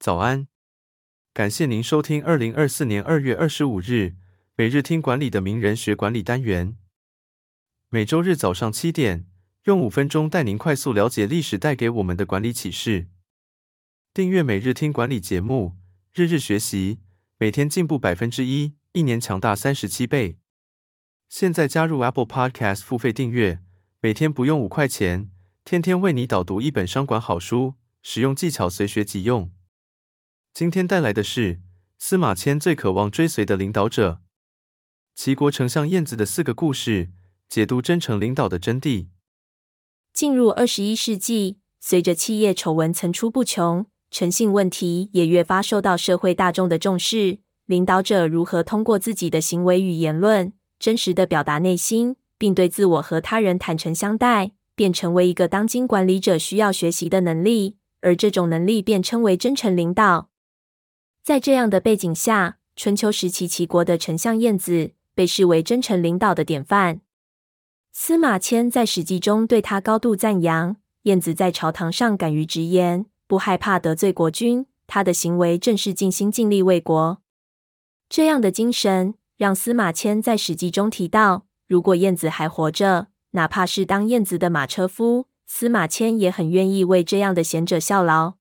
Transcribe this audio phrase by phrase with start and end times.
[0.00, 0.48] 早安，
[1.34, 4.14] 感谢您收听二零二四年二月二十五日
[4.56, 6.78] 每日听管理的名人学管理单元。
[7.90, 9.26] 每周日早上七点，
[9.64, 13.08] 用五分钟带您快速了解历史带给我们的管理启示。
[14.14, 15.76] 订阅每日听管理节目，
[16.14, 17.00] 日日学习，
[17.36, 20.38] 每天进步百分之一，一年强大三十七倍。
[21.28, 23.60] 现在加入 Apple Podcast 付费订阅，
[24.00, 25.30] 每天不用五块钱，
[25.62, 29.52] 天天为你导读一本商管好书，使用技巧随学即用。
[30.52, 31.60] 今天带来的是
[31.98, 34.20] 司马迁最渴望追随的领导者——
[35.14, 37.10] 齐国丞相晏子的四个故事，
[37.48, 39.06] 解读真诚领导的真谛。
[40.12, 47.38] 进入二十一世纪，随着企业丑闻层出不穷，诚信问题也越发受到社会大众的重视。
[47.66, 57.76] 领导者如何通过自己的行为与言论，真实地表达内心，并对自我和他人坦诚相待，便成为一个当今管理者需要学习的能力。
[58.00, 60.29] 而这种能力便称为真诚领导。
[61.22, 67.02] 在这样的背景下，春秋时期齐国的丞相晏子被视为真诚领导的典范。
[67.92, 70.76] 司马迁在《史记》中对他高度赞扬。
[71.04, 77.22] 晏子在朝堂上敢于直言，不害怕得罪国君，他的行为正是尽心尽力为国。
[78.08, 88.39] 这样的精神让司马迁在《史记》中提到，如果晏子还活着，哪怕是当晏子的马车夫，司马迁也很愿意为这样的贤者效劳。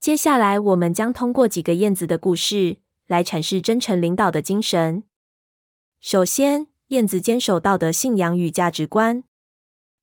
[0.00, 5.04] 接下来，我们将通过几个燕子的故事来阐释真诚领导的精神。
[6.00, 9.24] 首先，燕子坚守道德信仰与价值观。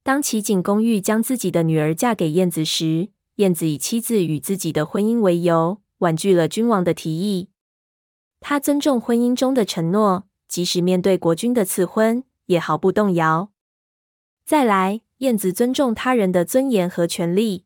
[0.03, 7.49] 当齐景公欲将自己的女儿嫁给燕子时，燕子以妻子与自己的婚姻为由，婉拒了君王的提议。
[8.39, 13.51] 他尊重婚姻中的承诺，即使面对国君的赐婚，也毫不动摇。
[14.45, 17.65] 再来，燕子尊重他人的尊严和权利。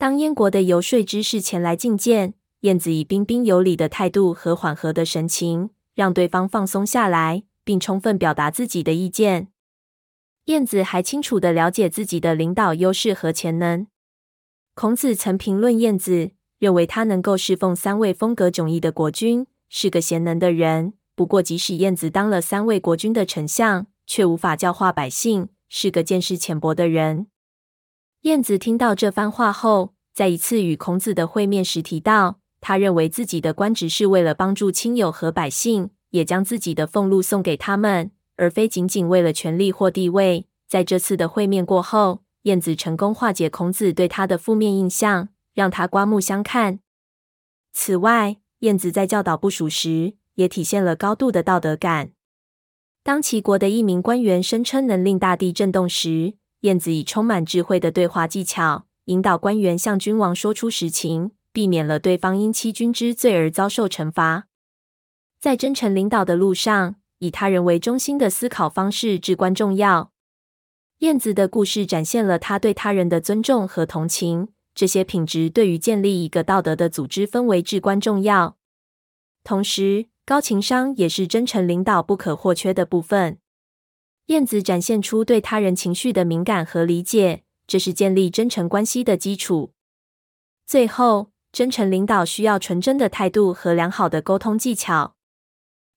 [0.00, 9.48] 当燕国的游说知士前来觐见，晏子以彬彬有礼的态度和缓和的神情，让对方放松下来，并充分表达自己的意见。
[10.46, 13.86] 晏子还清楚地了解自己的领导优势和潜能。
[14.74, 20.94] 孔子曾评论晏子，认为他能够侍奉三位风格迥异的国君，是个贤能的人。
[21.14, 27.26] 不过，即使晏子当了三位国君的丞相，却无法教化百姓，是个见识浅薄的人。
[28.22, 40.46] 晏子听到这番话后，在一次与孔子的会面时提到，他认为自己的官职是为了帮助亲友和百姓，也将自己的俸禄送给他们，而非仅仅为了权力或地位。
[40.68, 46.80] 在这次的会面过后，晏子成功化解孔子对他的负面印象，让他刮目相看。
[47.72, 52.10] 此外，晏子在教导部署时，也体现了高度的道德感。
[53.02, 64.46] 当齐国的一名官员声称能令大地震动时，燕子以充满智慧的对话技巧，引导官员向君王说出实情，避免了对方因欺君之罪而遭受惩罚。
[65.40, 70.12] 在真诚领导的路上，以他人为中心的思考方式至关重要。
[70.98, 78.58] 燕子的故事展现了他对他人的尊重和同情，这些品质对于建立一个道德的组织氛围至关重要。
[79.42, 83.38] 同时，高情商也是真诚领导不可或缺的部分。
[84.30, 89.72] 晏子展现出对他人情绪的敏感和理解，这是建立真诚关系的基础。
[90.64, 95.16] 最后，真诚领导需要纯真的态度和良好的沟通技巧。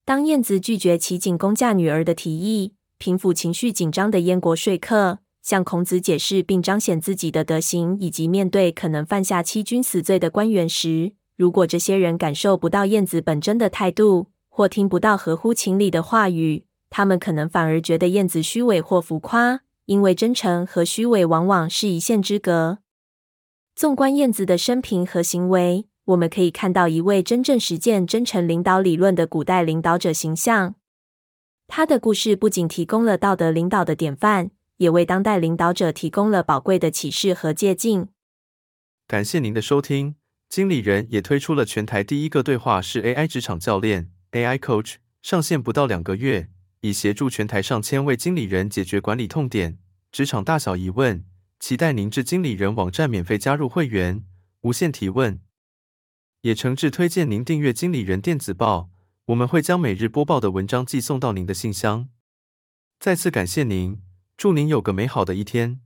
[0.04, 16.66] 当晏子拒绝齐景公嫁女儿的提议，平抚情绪紧张的燕国说客，向孔子解释并彰显自己的德行，以及面对可能犯下欺君死罪的官员时，如果这些人感受不到晏子本真的态度，或听不到合乎情理的话语，
[16.96, 22.78] 他们可能反而觉得燕子虚伪或浮夸，因为真诚和虚伪往往是一线之隔。
[23.76, 30.76] 纵观燕子的生平和行为，我们可以看到一位真正实践真诚领导理论的古代领导者形象。
[31.68, 38.10] 他的故事不仅提供了道德领导的典范，也为当代领导者提供了宝贵的启示和借鉴。
[39.08, 40.14] 感谢您的收听。
[40.48, 46.50] 经理人也推出了全台第一个对话式 AI 职场教练 AI Coach，上线不到两个月。
[46.84, 49.80] 以协助全台上千位经理人解决管理痛点、
[50.12, 51.24] 职场大小疑问，
[51.58, 54.26] 期待您至经理人网站免费加入会员，
[54.64, 55.40] 无限提问。
[56.42, 58.90] 也诚挚推荐您订阅经理人电子报，
[59.28, 62.10] 我们会将每日播报的文章寄送到您的信箱。
[63.00, 64.02] 再次感谢您，
[64.36, 65.80] 祝您有个美好的一天。